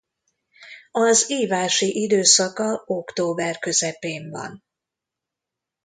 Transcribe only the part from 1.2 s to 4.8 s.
ívási időszaka október közepén van.